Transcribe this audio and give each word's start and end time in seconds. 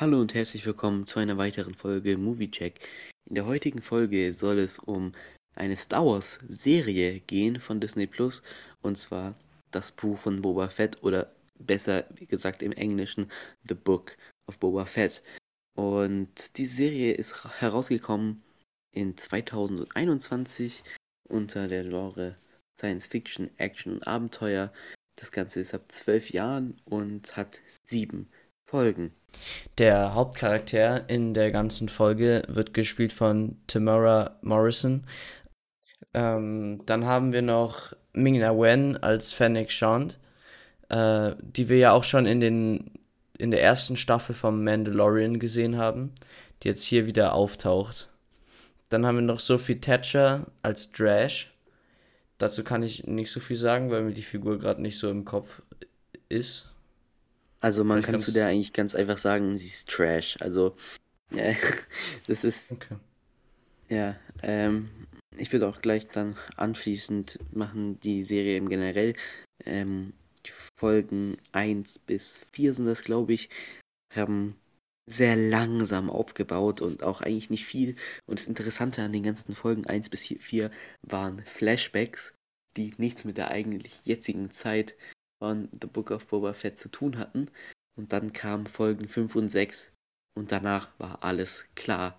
Hallo 0.00 0.18
und 0.18 0.32
herzlich 0.32 0.64
willkommen 0.64 1.06
zu 1.06 1.18
einer 1.18 1.36
weiteren 1.36 1.74
Folge 1.74 2.16
Movie 2.16 2.50
Check. 2.50 2.80
In 3.28 3.34
der 3.34 3.44
heutigen 3.44 3.82
Folge 3.82 4.32
soll 4.32 4.58
es 4.58 4.78
um 4.78 5.12
eine 5.54 5.76
Star 5.76 6.06
Wars 6.06 6.38
Serie 6.48 7.20
gehen 7.20 7.60
von 7.60 7.80
Disney 7.80 8.06
Plus 8.06 8.40
und 8.80 8.96
zwar 8.96 9.34
das 9.70 9.92
Buch 9.92 10.16
von 10.16 10.40
Boba 10.40 10.70
Fett 10.70 11.02
oder 11.02 11.30
besser 11.58 12.04
gesagt 12.18 12.62
im 12.62 12.72
Englischen 12.72 13.30
The 13.68 13.74
Book 13.74 14.16
of 14.46 14.58
Boba 14.58 14.86
Fett. 14.86 15.22
Und 15.76 16.56
die 16.56 16.64
Serie 16.64 17.12
ist 17.12 17.60
herausgekommen 17.60 18.42
in 18.92 19.18
2021 19.18 20.82
unter 21.28 21.68
der 21.68 21.84
Genre 21.84 22.36
Science 22.78 23.06
Fiction, 23.06 23.50
Action 23.58 23.92
und 23.92 24.06
Abenteuer. 24.06 24.72
Das 25.16 25.30
Ganze 25.30 25.60
ist 25.60 25.74
ab 25.74 25.92
zwölf 25.92 26.30
Jahren 26.30 26.80
und 26.86 27.36
hat 27.36 27.60
sieben 27.84 28.30
Folgen. 28.70 29.12
Der 29.78 30.14
Hauptcharakter 30.14 31.08
in 31.08 31.34
der 31.34 31.50
ganzen 31.50 31.88
Folge 31.88 32.44
wird 32.46 32.72
gespielt 32.72 33.12
von 33.12 33.56
Tamara 33.66 34.38
Morrison. 34.42 35.02
Ähm, 36.14 36.82
dann 36.86 37.04
haben 37.04 37.32
wir 37.32 37.42
noch 37.42 37.92
Ming-Na 38.12 38.52
Wen 38.54 38.96
als 38.96 39.32
Fennec 39.32 39.72
Shand, 39.72 40.20
äh, 40.88 41.32
die 41.42 41.68
wir 41.68 41.78
ja 41.78 41.92
auch 41.92 42.04
schon 42.04 42.26
in, 42.26 42.38
den, 42.38 42.92
in 43.38 43.50
der 43.50 43.60
ersten 43.60 43.96
Staffel 43.96 44.36
vom 44.36 44.62
Mandalorian 44.62 45.40
gesehen 45.40 45.76
haben, 45.76 46.12
die 46.62 46.68
jetzt 46.68 46.84
hier 46.84 47.06
wieder 47.06 47.34
auftaucht. 47.34 48.08
Dann 48.88 49.04
haben 49.04 49.16
wir 49.16 49.22
noch 49.22 49.40
Sophie 49.40 49.80
Thatcher 49.80 50.46
als 50.62 50.92
Drash. 50.92 51.52
Dazu 52.38 52.62
kann 52.62 52.84
ich 52.84 53.04
nicht 53.04 53.32
so 53.32 53.40
viel 53.40 53.56
sagen, 53.56 53.90
weil 53.90 54.02
mir 54.02 54.14
die 54.14 54.22
Figur 54.22 54.60
gerade 54.60 54.80
nicht 54.80 54.98
so 54.98 55.10
im 55.10 55.24
Kopf 55.24 55.60
ist. 56.28 56.70
Also 57.60 57.84
man 57.84 58.02
kann 58.02 58.18
zu 58.18 58.32
der 58.32 58.46
eigentlich 58.46 58.72
ganz 58.72 58.94
einfach 58.94 59.18
sagen, 59.18 59.58
sie 59.58 59.66
ist 59.66 59.88
Trash. 59.88 60.36
Also 60.40 60.76
äh, 61.34 61.54
das 62.26 62.44
ist. 62.44 62.72
Okay. 62.72 62.96
Ja, 63.88 64.16
ähm, 64.42 64.88
ich 65.36 65.52
würde 65.52 65.68
auch 65.68 65.82
gleich 65.82 66.08
dann 66.08 66.36
anschließend 66.56 67.38
machen 67.52 68.00
die 68.00 68.22
Serie 68.22 68.56
im 68.56 68.68
generell. 68.68 69.14
Ähm, 69.64 70.14
die 70.46 70.52
Folgen 70.78 71.36
1 71.52 71.98
bis 72.00 72.40
4 72.52 72.74
sind 72.74 72.86
das, 72.86 73.02
glaube 73.02 73.34
ich, 73.34 73.50
haben 74.14 74.56
sehr 75.06 75.36
langsam 75.36 76.08
aufgebaut 76.08 76.80
und 76.80 77.02
auch 77.02 77.20
eigentlich 77.20 77.50
nicht 77.50 77.66
viel. 77.66 77.96
Und 78.26 78.38
das 78.38 78.46
Interessante 78.46 79.02
an 79.02 79.12
den 79.12 79.24
ganzen 79.24 79.54
Folgen 79.54 79.86
1 79.86 80.08
bis 80.08 80.26
4 80.26 80.70
waren 81.02 81.42
Flashbacks, 81.44 82.32
die 82.76 82.94
nichts 82.96 83.24
mit 83.24 83.36
der 83.36 83.50
eigentlich 83.50 84.00
jetzigen 84.04 84.50
Zeit 84.50 84.94
von 85.40 85.68
The 85.80 85.86
Book 85.86 86.10
of 86.10 86.26
Boba 86.26 86.52
Fett 86.52 86.78
zu 86.78 86.90
tun 86.90 87.18
hatten. 87.18 87.50
Und 87.96 88.12
dann 88.12 88.32
kamen 88.32 88.66
Folgen 88.66 89.08
5 89.08 89.34
und 89.36 89.48
6 89.48 89.92
und 90.36 90.52
danach 90.52 90.90
war 90.98 91.24
alles 91.24 91.66
klar. 91.74 92.18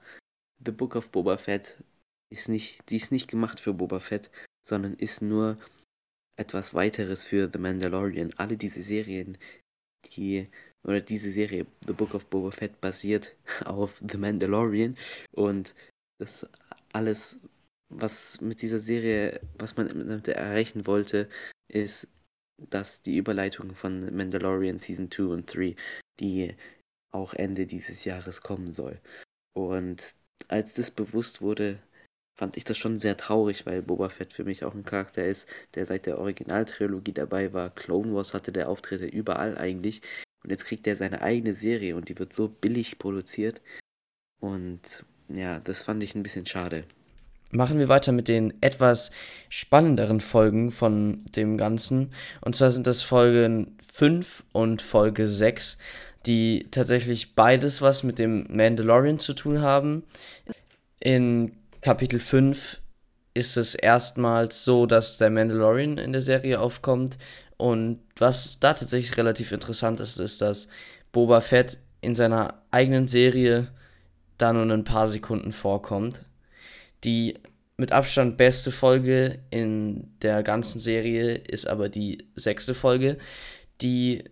The 0.64 0.72
Book 0.72 0.95
of 0.95 1.11
Boba 1.11 1.38
Fett 1.38 1.83
ist 2.30 2.49
nicht, 2.49 2.89
die 2.89 2.97
ist 2.97 3.11
nicht 3.11 3.30
gemacht 3.30 3.59
für 3.59 3.73
Boba 3.73 3.99
Fett, 3.99 4.31
sondern 4.67 4.94
ist 4.95 5.22
nur 5.22 5.58
etwas 6.38 6.73
weiteres 6.73 7.25
für 7.25 7.49
The 7.52 7.59
Mandalorian. 7.59 8.33
Alle 8.38 8.58
diese 8.58 8.81
Serien, 8.81 9.38
die 10.16 10.47
oder 10.83 11.02
diese 11.02 11.31
Serie 11.31 11.66
The 11.86 11.94
Book 11.94 12.14
of 12.14 12.27
Boba 12.27 12.52
Fett 12.52 12.81
basiert 12.81 13.36
auf 13.66 14.02
The 14.08 14.17
Mandalorian 14.17 14.97
und 15.31 15.75
das 16.19 16.47
alles 16.92 17.39
was 17.89 18.39
mit 18.39 18.61
dieser 18.61 18.80
Serie, 18.80 19.42
was 19.58 19.75
man 19.75 19.88
damit 19.88 20.27
erreichen 20.27 20.88
wollte, 20.88 21.30
ist 21.67 22.08
dass 22.70 23.02
die 23.02 23.17
Überleitung 23.17 23.73
von 23.76 24.16
Mandalorian 24.16 24.78
Season 24.78 25.09
2 25.09 25.23
und 25.23 25.54
3, 25.54 25.76
die 26.20 26.56
auch 27.12 27.34
Ende 27.34 27.66
dieses 27.67 28.06
Jahres 28.06 28.42
kommen 28.42 28.72
soll. 28.72 29.00
Und 29.54 30.16
als 30.48 30.73
das 30.73 30.92
bewusst 30.92 31.42
wurde, 31.42 31.80
fand 32.36 32.58
ich 32.58 32.64
das 32.64 32.78
schon 32.78 32.98
sehr 33.00 33.17
traurig, 33.17 33.66
weil 33.66 33.82
Boba 33.82 34.09
Fett 34.09 34.34
für 34.34 34.45
mich 34.45 34.64
auch 34.64 34.73
ein 34.73 34.86
Charakter 34.86 35.26
ist, 35.26 35.48
der 35.76 35.86
seit 35.86 36.05
der 36.05 36.17
Originaltrilogie 36.17 37.14
dabei 37.14 37.54
war. 37.54 37.70
Clone 37.72 38.14
Wars 38.14 38.33
hatte 38.33 38.52
der 38.52 38.70
Auftritte 38.70 39.05
überall 39.05 39.58
eigentlich. 39.58 40.02
Und 40.43 40.49
jetzt 40.49 40.66
kriegt 40.66 40.88
er 40.88 40.95
seine 40.95 41.22
eigene 41.22 41.54
Serie 41.54 41.95
und 41.95 42.10
die 42.10 42.17
wird 42.17 42.33
so 42.33 42.48
billig 42.48 42.98
produziert. 42.98 43.61
Und 44.39 45.05
ja, 45.30 45.60
das 45.60 45.83
fand 45.83 46.02
ich 46.04 46.16
ein 46.16 46.23
bisschen 46.23 46.45
schade 46.45 46.86
machen 47.52 47.80
wir 47.80 47.89
weiter 47.89 48.12
mit 48.12 48.28
den 48.28 48.54
etwas 48.62 49.12
spannenderen 49.50 50.22
Folgen 50.22 50.72
von 50.72 51.23
dem 51.36 51.58
Ganzen. 51.58 52.12
Und 52.42 52.56
zwar 52.56 52.72
sind 52.72 52.88
das 52.88 53.02
Folgen 53.02 53.78
5 53.94 54.44
und 54.54 54.82
Folge 54.82 55.28
6, 55.28 55.78
die 56.26 56.67
tatsächlich 56.72 57.36
beides 57.36 57.82
was 57.82 58.04
mit 58.04 58.20
dem 58.20 58.45
Mandalorian 58.50 59.20
zu 59.20 59.34
tun 59.34 59.61
haben. 59.61 60.04
In 61.00 61.52
Kapitel 61.82 62.20
5 62.20 62.80
ist 63.34 63.58
es 63.58 63.76
erstmals 63.76 64.64
so, 64.66 64.86
dass 64.86 65.17
der 65.17 65.30
Mandalorian 65.30 65.98
in 65.98 66.11
der 66.14 66.22
Serie 66.22 66.60
aufkommt. 66.60 67.17
Und 67.58 68.00
was 68.17 68.60
da 68.60 68.73
tatsächlich 68.73 69.17
relativ 69.17 69.52
interessant 69.52 70.00
ist, 70.00 70.20
ist, 70.20 70.42
dass 70.42 70.67
Boba 71.11 71.42
Fett 71.42 71.78
in 72.02 72.16
seiner 72.16 72.64
eigenen 72.72 73.08
Serie 73.08 73.67
da 74.38 74.54
nur 74.54 74.64
ein 74.64 74.84
paar 74.84 75.08
Sekunden 75.08 75.52
vorkommt. 75.52 76.26
Die 77.04 77.36
mit 77.78 77.92
Abstand 77.92 78.38
beste 78.38 78.72
Folge 78.72 79.39
in 79.50 80.12
der 80.22 80.44
ganzen 80.44 80.80
Serie 80.80 81.36
ist 81.36 81.67
aber 81.67 81.89
die 81.89 82.26
sechste 82.36 82.73
Folge, 82.73 83.17
die 83.82 84.23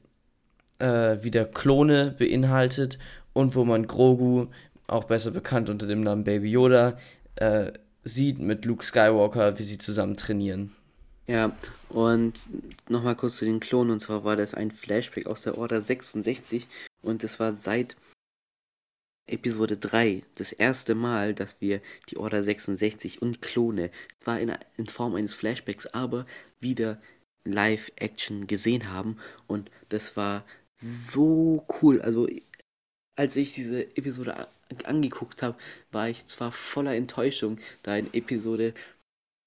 äh, 0.78 1.18
wieder 1.24 1.46
Klone 1.46 2.16
beinhaltet 2.18 3.00
und 3.34 3.56
wo 3.56 3.66
man 3.66 3.88
Grogu, 3.88 4.48
auch 4.88 5.06
besser 5.06 5.32
bekannt 5.32 5.70
unter 5.70 5.88
dem 5.88 6.02
Namen 6.02 6.24
Baby 6.24 6.52
Yoda, 6.52 6.98
äh, 7.36 7.72
sieht 8.04 8.40
mit 8.40 8.66
Luke 8.66 8.84
Skywalker, 8.84 9.58
wie 9.60 9.64
sie 9.64 9.78
zusammen 9.78 10.16
trainieren. 10.16 10.76
Ja, 11.28 11.52
und 11.90 12.34
nochmal 12.88 13.16
kurz 13.16 13.38
zu 13.38 13.46
den 13.46 13.60
Klonen, 13.60 13.92
und 13.92 14.00
zwar 14.00 14.24
war 14.24 14.36
das 14.36 14.56
ein 14.56 14.72
Flashback 14.72 15.28
aus 15.28 15.44
der 15.44 15.58
Order 15.58 15.80
66 15.80 16.68
und 17.04 17.24
es 17.24 17.40
war 17.40 17.52
seit 17.52 17.96
Episode 19.32 19.78
3 19.78 20.24
das 20.36 20.52
erste 20.52 20.96
Mal, 20.96 21.34
dass 21.34 21.62
wir 21.62 21.82
die 22.10 22.18
Order 22.18 22.44
66 22.44 23.22
und 23.22 23.42
Klone, 23.42 23.92
zwar 24.20 24.40
in, 24.40 24.56
in 24.78 24.88
Form 24.88 25.16
eines 25.16 25.34
Flashbacks, 25.34 25.88
aber 25.88 26.26
wieder 26.60 27.02
Live-Action 27.46 28.48
gesehen 28.48 28.92
haben. 28.92 29.18
Und 29.48 29.72
das 29.90 30.18
war 30.18 30.46
so 30.76 31.66
cool. 31.82 32.02
Also, 32.02 32.28
als 33.16 33.36
ich 33.36 33.54
diese 33.54 33.84
Episode 33.98 34.48
angeguckt 34.86 35.42
habe, 35.44 35.58
war 35.92 36.10
ich 36.10 36.26
zwar 36.26 36.52
voller 36.52 36.96
Enttäuschung, 36.96 37.60
da 37.84 37.98
in 37.98 38.14
Episode 38.14 38.74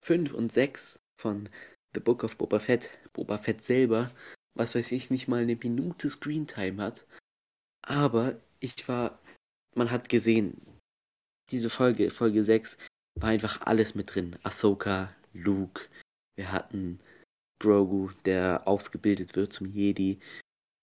5 0.02 0.32
und 0.34 0.52
6 0.52 0.98
von 1.16 1.48
The 1.94 2.00
Book 2.00 2.24
of 2.24 2.36
Boba 2.36 2.58
Fett, 2.58 2.90
Boba 3.12 3.38
Fett 3.38 3.62
selber, 3.62 4.10
was 4.54 4.74
weiß 4.74 4.92
ich, 4.92 5.10
nicht 5.10 5.28
mal 5.28 5.42
eine 5.42 5.56
Minute 5.56 6.10
Screentime 6.10 6.82
hat. 6.82 7.06
Aber 7.82 8.36
ich 8.60 8.88
war 8.88 9.18
man 9.74 9.90
hat 9.90 10.08
gesehen, 10.08 10.60
diese 11.50 11.70
Folge, 11.70 12.10
Folge 12.10 12.44
6, 12.44 12.76
war 13.20 13.30
einfach 13.30 13.60
alles 13.62 13.94
mit 13.94 14.14
drin. 14.14 14.36
Ahsoka, 14.42 15.14
Luke, 15.32 15.88
wir 16.36 16.52
hatten 16.52 17.00
Grogu, 17.58 18.10
der 18.24 18.66
ausgebildet 18.66 19.36
wird 19.36 19.52
zum 19.52 19.66
Jedi 19.66 20.18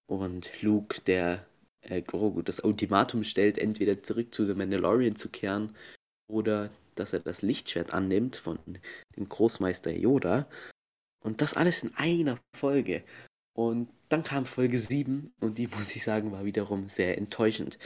und 0.07 0.49
Luke, 0.61 1.01
der 1.01 1.45
äh, 1.81 2.01
Grogu 2.01 2.41
das 2.41 2.59
Ultimatum 2.59 3.23
stellt, 3.23 3.57
entweder 3.57 4.01
zurück 4.03 4.33
zu 4.33 4.45
The 4.45 4.53
Mandalorian 4.53 5.15
zu 5.15 5.29
kehren 5.29 5.75
oder 6.27 6.71
dass 6.95 7.13
er 7.13 7.19
das 7.19 7.41
Lichtschwert 7.41 7.93
annimmt 7.93 8.35
von 8.35 8.59
dem 9.15 9.27
Großmeister 9.27 9.91
Yoda. 9.91 10.47
Und 11.23 11.41
das 11.41 11.53
alles 11.53 11.83
in 11.83 11.93
einer 11.95 12.39
Folge. 12.55 13.03
Und 13.53 13.89
dann 14.09 14.23
kam 14.23 14.45
Folge 14.45 14.79
7 14.79 15.33
und 15.39 15.57
die, 15.57 15.67
muss 15.75 15.95
ich 15.95 16.03
sagen, 16.03 16.31
war 16.31 16.45
wiederum 16.45 16.89
sehr 16.89 17.17
enttäuschend. 17.17 17.77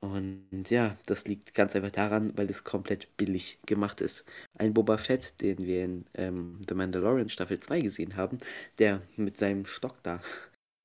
Und 0.00 0.70
ja, 0.70 0.96
das 1.06 1.26
liegt 1.26 1.54
ganz 1.54 1.74
einfach 1.74 1.90
daran, 1.90 2.36
weil 2.36 2.48
es 2.48 2.62
komplett 2.62 3.16
billig 3.16 3.58
gemacht 3.66 4.00
ist. 4.00 4.24
Ein 4.56 4.72
Boba 4.72 4.96
Fett, 4.96 5.40
den 5.40 5.58
wir 5.58 5.84
in 5.84 6.04
ähm, 6.14 6.60
The 6.68 6.74
Mandalorian 6.74 7.28
Staffel 7.28 7.58
2 7.58 7.80
gesehen 7.80 8.16
haben, 8.16 8.38
der 8.78 9.02
mit 9.16 9.38
seinem 9.38 9.66
Stock 9.66 10.00
da 10.04 10.22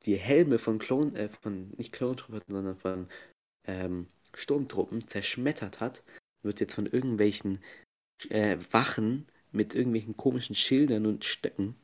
die 0.05 0.17
Helme 0.17 0.57
von 0.57 0.79
Klon, 0.79 1.15
äh, 1.15 1.29
von 1.29 1.71
nicht 1.77 1.93
Klontruppen, 1.93 2.41
sondern 2.47 2.77
von 2.77 3.07
ähm, 3.67 4.07
Sturmtruppen 4.33 5.07
zerschmettert 5.07 5.79
hat, 5.79 6.03
wird 6.41 6.59
jetzt 6.59 6.73
von 6.73 6.87
irgendwelchen 6.87 7.59
äh, 8.29 8.57
Wachen 8.71 9.27
mit 9.51 9.75
irgendwelchen 9.75 10.17
komischen 10.17 10.55
Schildern 10.55 11.05
und 11.05 11.23
Stöcken 11.23 11.75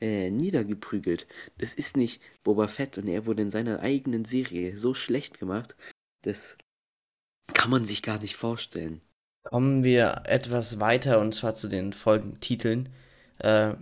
äh, 0.00 0.30
niedergeprügelt. 0.30 1.26
Das 1.58 1.72
ist 1.74 1.96
nicht 1.96 2.22
Boba 2.42 2.68
Fett 2.68 2.98
und 2.98 3.08
er 3.08 3.24
wurde 3.24 3.42
in 3.42 3.50
seiner 3.50 3.80
eigenen 3.80 4.24
Serie 4.24 4.76
so 4.76 4.94
schlecht 4.94 5.40
gemacht, 5.40 5.74
das 6.22 6.56
kann 7.52 7.70
man 7.70 7.84
sich 7.84 8.02
gar 8.02 8.18
nicht 8.18 8.36
vorstellen. 8.36 9.00
Kommen 9.44 9.84
wir 9.84 10.22
etwas 10.24 10.80
weiter 10.80 11.20
und 11.20 11.34
zwar 11.34 11.54
zu 11.54 11.68
den 11.68 11.92
Folgentiteln. 11.92 12.88
Äh, 13.38 13.74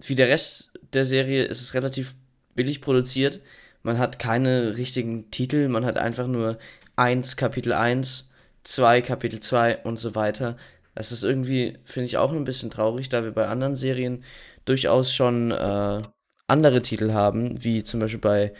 wie 0.00 0.14
der 0.14 0.28
Rest 0.28 0.72
der 0.92 1.04
Serie 1.04 1.44
ist 1.44 1.60
es 1.60 1.74
relativ 1.74 2.14
billig 2.54 2.80
produziert. 2.80 3.40
man 3.82 3.98
hat 3.98 4.18
keine 4.18 4.76
richtigen 4.76 5.30
Titel, 5.30 5.68
man 5.68 5.84
hat 5.84 5.98
einfach 5.98 6.26
nur 6.26 6.58
1 6.96 7.36
Kapitel 7.36 7.72
1, 7.72 8.30
2 8.64 9.02
Kapitel 9.02 9.40
2 9.40 9.78
und 9.84 9.98
so 9.98 10.14
weiter. 10.14 10.56
Das 10.94 11.12
ist 11.12 11.22
irgendwie, 11.24 11.78
finde 11.84 12.06
ich, 12.06 12.16
auch 12.16 12.32
ein 12.32 12.44
bisschen 12.44 12.70
traurig, 12.70 13.08
da 13.08 13.24
wir 13.24 13.32
bei 13.32 13.46
anderen 13.46 13.76
Serien 13.76 14.24
durchaus 14.64 15.12
schon 15.12 15.50
äh, 15.50 16.02
andere 16.46 16.82
Titel 16.82 17.12
haben, 17.12 17.62
wie 17.62 17.84
zum 17.84 18.00
Beispiel 18.00 18.20
bei 18.20 18.54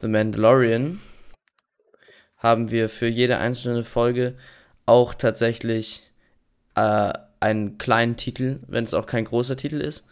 The 0.00 0.08
Mandalorian, 0.08 1.00
haben 2.36 2.70
wir 2.70 2.88
für 2.88 3.06
jede 3.06 3.38
einzelne 3.38 3.84
Folge 3.84 4.34
auch 4.84 5.14
tatsächlich 5.14 6.10
äh, 6.74 7.12
einen 7.40 7.78
kleinen 7.78 8.16
Titel, 8.16 8.60
wenn 8.66 8.84
es 8.84 8.94
auch 8.94 9.06
kein 9.06 9.24
großer 9.24 9.56
Titel 9.56 9.80
ist. 9.80 10.04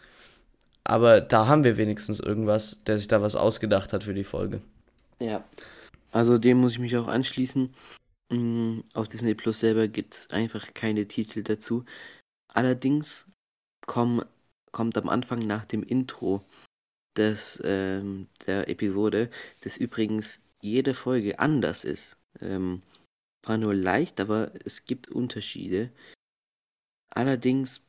Aber 0.83 1.21
da 1.21 1.47
haben 1.47 1.63
wir 1.63 1.77
wenigstens 1.77 2.19
irgendwas, 2.19 2.83
der 2.85 2.97
sich 2.97 3.07
da 3.07 3.21
was 3.21 3.35
ausgedacht 3.35 3.93
hat 3.93 4.03
für 4.03 4.13
die 4.13 4.23
Folge. 4.23 4.61
Ja, 5.19 5.43
also 6.11 6.37
dem 6.37 6.59
muss 6.59 6.73
ich 6.73 6.79
mich 6.79 6.95
auch 6.97 7.07
anschließen. 7.07 7.73
Mm, 8.31 8.79
auf 8.93 9.07
Disney 9.07 9.33
Plus 9.33 9.59
selber 9.59 9.87
gibt 9.87 10.13
es 10.13 10.29
einfach 10.29 10.73
keine 10.73 11.07
Titel 11.07 11.41
dazu. 11.43 11.85
Allerdings 12.53 13.25
kommen, 13.87 14.23
kommt 14.71 14.97
am 14.97 15.09
Anfang 15.09 15.39
nach 15.39 15.65
dem 15.65 15.83
Intro 15.83 16.43
des, 17.17 17.61
ähm, 17.63 18.27
der 18.45 18.69
Episode, 18.69 19.29
das 19.61 19.77
übrigens 19.77 20.41
jede 20.65 20.93
Folge 20.93 21.39
anders 21.39 21.85
ist. 21.85 22.17
Ähm, 22.41 22.81
war 23.43 23.57
nur 23.57 23.75
leicht, 23.75 24.19
aber 24.19 24.51
es 24.65 24.85
gibt 24.85 25.09
Unterschiede. 25.09 25.91
Allerdings 27.09 27.85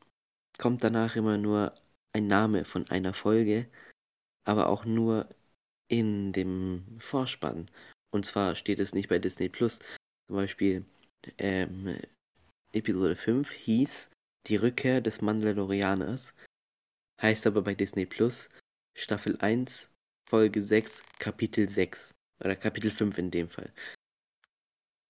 kommt 0.57 0.83
danach 0.83 1.15
immer 1.15 1.37
nur 1.37 1.73
ein 2.13 2.27
Name 2.27 2.63
von 2.63 2.87
einer 2.89 3.13
Folge, 3.13 3.67
aber 4.45 4.69
auch 4.69 4.85
nur 4.85 5.27
in 5.89 6.31
dem 6.31 6.97
Vorspann. 6.99 7.65
Und 8.13 8.25
zwar 8.25 8.55
steht 8.55 8.79
es 8.79 8.93
nicht 8.93 9.09
bei 9.09 9.19
Disney 9.19 9.49
Plus. 9.49 9.79
Zum 10.27 10.35
Beispiel 10.35 10.85
ähm, 11.37 11.99
Episode 12.73 13.15
5 13.15 13.51
hieß 13.51 14.09
Die 14.47 14.55
Rückkehr 14.55 15.01
des 15.01 15.21
Mandalorianers, 15.21 16.33
heißt 17.21 17.47
aber 17.47 17.63
bei 17.63 17.75
Disney 17.75 18.05
Plus 18.05 18.49
Staffel 18.95 19.37
1, 19.39 19.89
Folge 20.29 20.61
6, 20.61 21.03
Kapitel 21.19 21.67
6. 21.67 22.13
Oder 22.39 22.55
Kapitel 22.55 22.91
5 22.91 23.17
in 23.17 23.31
dem 23.31 23.49
Fall. 23.49 23.71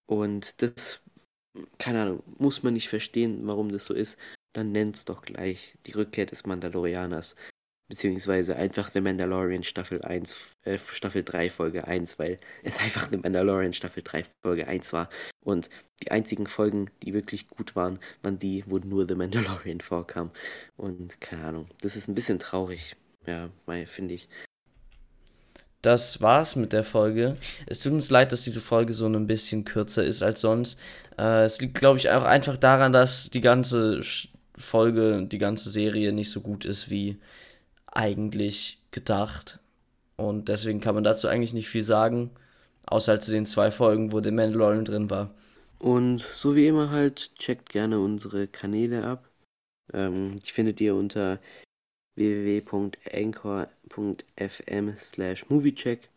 Und 0.10 0.62
das, 0.62 1.02
keine 1.78 2.04
Ahnung, 2.04 2.24
muss 2.38 2.64
man 2.64 2.74
nicht 2.74 2.90
verstehen, 2.90 3.46
warum 3.46 3.72
das 3.72 3.86
so 3.86 3.94
ist. 3.94 4.18
Dann 4.54 4.72
nennt's 4.72 5.06
doch 5.06 5.22
gleich 5.22 5.76
die 5.86 5.92
Rückkehr 5.92 6.26
des 6.26 6.46
Mandalorianers. 6.46 7.36
Beziehungsweise 7.90 8.58
einfach 8.58 8.92
The 8.92 9.00
Mandalorian 9.00 9.64
Staffel 9.64 10.02
1, 10.02 10.36
äh, 10.64 10.78
Staffel 10.78 11.24
3 11.24 11.50
Folge 11.50 11.88
1, 11.88 12.20
weil 12.20 12.38
es 12.64 12.80
einfach 12.80 13.10
The 13.10 13.18
Mandalorian 13.18 13.72
Staffel 13.72 14.04
3 14.04 14.26
Folge 14.44 14.68
1 14.68 14.92
war. 14.92 15.10
Und 15.42 15.70
die 16.04 16.12
einzigen 16.12 16.48
Folgen, 16.48 16.90
die 17.04 17.14
wirklich 17.14 17.48
gut 17.48 17.76
waren, 17.78 18.00
waren 18.24 18.40
die, 18.40 18.64
wo 18.68 18.78
nur 18.80 19.08
The 19.08 19.16
Mandalorian 19.16 19.80
vorkam. 19.82 20.32
Und 20.76 21.22
keine 21.22 21.46
Ahnung, 21.46 21.66
das 21.82 21.96
ist 21.96 22.10
ein 22.10 22.16
bisschen 22.16 22.40
traurig, 22.40 22.98
ja, 23.26 23.50
finde 23.86 24.16
ich 24.16 24.28
das 25.82 26.22
war's 26.22 26.56
mit 26.56 26.74
der 26.74 26.84
Folge. 26.84 27.36
Es 27.66 27.82
tut 27.82 27.94
uns 27.94 28.10
leid, 28.10 28.32
dass 28.32 28.44
diese 28.44 28.62
Folge 28.62 28.94
so 28.94 29.06
ein 29.08 29.28
bisschen 29.28 29.66
kürzer 29.66 30.04
ist 30.04 30.22
als 30.22 30.42
sonst. 30.42 30.80
Äh, 31.18 31.46
es 31.46 31.62
liegt, 31.62 31.76
glaube 31.76 32.00
ich, 32.00 32.10
auch 32.10 32.24
einfach 32.24 32.58
daran, 32.58 32.92
dass 32.92 33.30
die 33.30 33.42
ganze 33.42 34.02
Folge, 34.58 35.26
die 35.26 35.38
ganze 35.38 35.70
Serie 35.70 36.12
nicht 36.14 36.32
so 36.32 36.42
gut 36.42 36.66
ist 36.66 36.90
wie 36.90 37.18
eigentlich 37.92 38.82
gedacht. 38.92 39.60
Und 40.16 40.50
deswegen 40.50 40.82
kann 40.82 40.96
man 40.96 41.04
dazu 41.04 41.28
eigentlich 41.28 41.54
nicht 41.54 41.70
viel 41.70 41.84
sagen, 41.84 42.32
außer 42.88 43.14
halt 43.14 43.24
zu 43.24 43.32
den 43.32 43.46
zwei 43.46 43.72
Folgen, 43.72 44.12
wo 44.12 44.20
der 44.20 44.32
Mandalorian 44.32 44.86
drin 44.86 45.10
war. 45.10 45.32
Und 45.80 46.20
so 46.22 46.56
wie 46.56 46.68
immer 46.68 46.90
halt, 46.90 47.36
checkt 47.36 47.70
gerne 47.70 48.00
unsere 48.00 48.48
Kanäle 48.48 49.04
ab. 49.04 49.30
Ähm, 49.94 50.36
die 50.38 50.52
findet 50.52 50.82
ihr 50.82 50.96
unter 50.96 51.40
www.anchor.fm 52.18 53.68
slash 54.98 55.50
moviecheck 55.50 56.10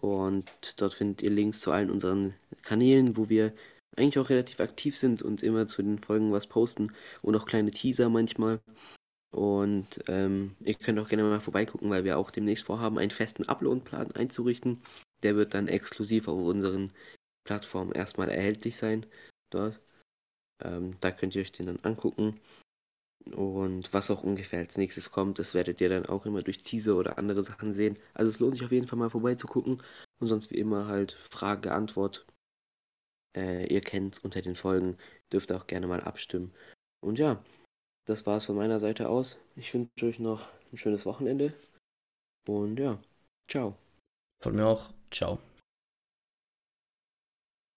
und 0.00 0.44
dort 0.76 0.94
findet 0.94 1.22
ihr 1.22 1.30
Links 1.30 1.60
zu 1.60 1.72
allen 1.72 1.90
unseren 1.90 2.34
Kanälen, 2.62 3.16
wo 3.16 3.28
wir 3.28 3.52
eigentlich 3.96 4.18
auch 4.18 4.30
relativ 4.30 4.60
aktiv 4.60 4.96
sind 4.96 5.22
und 5.22 5.42
immer 5.42 5.66
zu 5.66 5.82
den 5.82 5.98
Folgen 5.98 6.32
was 6.32 6.46
posten 6.46 6.92
und 7.22 7.36
auch 7.36 7.46
kleine 7.46 7.70
Teaser 7.70 8.08
manchmal. 8.08 8.60
Und 9.32 10.00
ähm, 10.08 10.56
ihr 10.60 10.74
könnt 10.74 10.98
auch 10.98 11.08
gerne 11.08 11.22
mal 11.22 11.40
vorbeigucken, 11.40 11.90
weil 11.90 12.04
wir 12.04 12.18
auch 12.18 12.30
demnächst 12.30 12.64
vorhaben, 12.64 12.98
einen 12.98 13.10
festen 13.10 13.44
Upload-Plan 13.44 14.12
einzurichten. 14.12 14.80
Der 15.22 15.36
wird 15.36 15.54
dann 15.54 15.68
exklusiv 15.68 16.28
auf 16.28 16.40
unseren 16.40 16.92
Plattformen 17.44 17.92
erstmal 17.92 18.28
erhältlich 18.28 18.76
sein 18.76 19.06
dort. 19.50 19.80
Ähm, 20.62 20.96
da 21.00 21.10
könnt 21.10 21.34
ihr 21.34 21.42
euch 21.42 21.52
den 21.52 21.66
dann 21.66 21.80
angucken. 21.82 22.40
Und 23.34 23.92
was 23.92 24.10
auch 24.10 24.22
ungefähr 24.22 24.60
als 24.60 24.78
nächstes 24.78 25.10
kommt, 25.10 25.38
das 25.38 25.54
werdet 25.54 25.80
ihr 25.80 25.88
dann 25.88 26.06
auch 26.06 26.26
immer 26.26 26.42
durch 26.42 26.58
Teaser 26.58 26.96
oder 26.96 27.18
andere 27.18 27.42
Sachen 27.42 27.72
sehen. 27.72 27.98
Also 28.14 28.30
es 28.30 28.40
lohnt 28.40 28.54
sich 28.54 28.64
auf 28.64 28.72
jeden 28.72 28.86
Fall 28.86 28.98
mal 28.98 29.10
vorbeizugucken. 29.10 29.82
Und 30.20 30.26
sonst 30.26 30.50
wie 30.50 30.58
immer 30.58 30.86
halt 30.86 31.12
Frage, 31.30 31.72
Antwort. 31.72 32.26
Äh, 33.36 33.72
ihr 33.72 33.80
kennt's 33.82 34.18
unter 34.18 34.42
den 34.42 34.56
Folgen. 34.56 34.96
Dürft 35.32 35.52
auch 35.52 35.66
gerne 35.66 35.86
mal 35.86 36.00
abstimmen. 36.00 36.52
Und 37.00 37.18
ja, 37.18 37.42
das 38.06 38.26
war's 38.26 38.46
von 38.46 38.56
meiner 38.56 38.80
Seite 38.80 39.08
aus. 39.08 39.38
Ich 39.56 39.72
wünsche 39.74 40.06
euch 40.06 40.18
noch 40.18 40.48
ein 40.72 40.78
schönes 40.78 41.06
Wochenende. 41.06 41.52
Und 42.48 42.78
ja, 42.78 42.98
ciao. 43.48 43.76
Von 44.42 44.56
mir 44.56 44.66
auch. 44.66 44.92
Ciao. 45.10 45.38